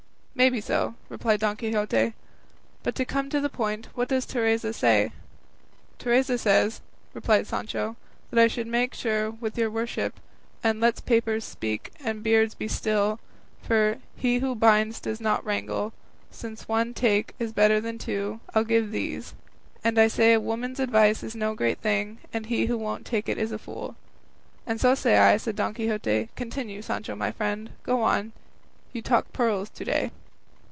"May 0.33 0.49
be 0.49 0.61
so," 0.61 0.95
replied 1.07 1.41
Don 1.41 1.55
Quixote; 1.55 2.13
"but 2.81 2.95
to 2.95 3.05
come 3.05 3.29
to 3.29 3.39
the 3.39 3.49
point, 3.49 3.89
what 3.93 4.07
does 4.07 4.25
Teresa 4.25 4.73
say?" 4.73 5.11
"Teresa 5.99 6.35
says," 6.39 6.81
replied 7.13 7.45
Sancho, 7.45 7.95
"that 8.31 8.39
I 8.41 8.47
should 8.47 8.65
make 8.65 8.95
sure 8.95 9.29
with 9.29 9.55
your 9.55 9.69
worship, 9.69 10.19
and 10.63 10.79
'let 10.79 11.05
papers 11.05 11.43
speak 11.43 11.91
and 12.03 12.23
beards 12.23 12.55
be 12.55 12.67
still,' 12.67 13.19
for 13.61 13.97
'he 14.15 14.39
who 14.39 14.55
binds 14.55 14.99
does 14.99 15.21
not 15.21 15.45
wrangle,' 15.45 15.93
since 16.31 16.67
one 16.67 16.95
'take' 16.95 17.35
is 17.37 17.53
better 17.53 17.79
than 17.79 17.99
two 17.99 18.39
'I'll 18.55 18.63
give 18.63 18.89
thee's;' 18.91 19.35
and 19.83 19.99
I 19.99 20.07
say 20.07 20.33
a 20.33 20.39
woman's 20.39 20.79
advice 20.79 21.21
is 21.21 21.35
no 21.35 21.53
great 21.53 21.79
thing, 21.81 22.17
and 22.33 22.47
he 22.47 22.65
who 22.65 22.79
won't 22.79 23.05
take 23.05 23.29
it 23.29 23.37
is 23.37 23.51
a 23.51 23.59
fool." 23.59 23.95
"And 24.65 24.81
so 24.81 24.95
say 24.95 25.17
I," 25.17 25.37
said 25.37 25.55
Don 25.55 25.75
Quixote; 25.75 26.29
"continue, 26.35 26.81
Sancho 26.81 27.15
my 27.15 27.31
friend; 27.31 27.71
go 27.83 28.01
on; 28.01 28.31
you 28.91 29.03
talk 29.03 29.31
pearls 29.33 29.69
to 29.69 29.85
day." 29.85 30.09